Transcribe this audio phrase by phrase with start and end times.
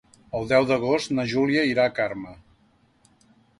[0.37, 2.35] El deu d'agost na Júlia irà a Carme.